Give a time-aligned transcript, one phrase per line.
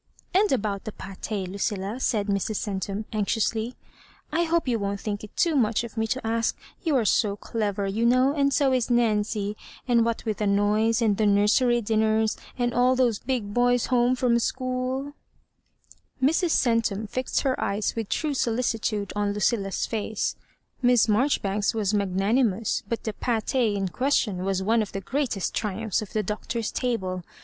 [0.33, 2.55] "And about the jni^ Lucilla," said Mrs.
[2.55, 3.75] Centum, anxiously,"
[4.31, 7.35] I hope you won't think it too much of me to ask;— ^you are so
[7.35, 9.55] clever, you know, and BO is Nancy:
[9.87, 14.15] and what with the noise, and the nursery dinners, and all those big boys home
[14.15, 15.13] from school"
[16.29, 16.49] Mrs.
[16.49, 20.35] Centum fixed her eyes with true solicitude on Lucilla^s face.
[20.81, 25.53] Miss Marjoribanks was magna nimous, but the pcUe in question was one of the greatest
[25.53, 27.21] triumphs of the Doctor's table.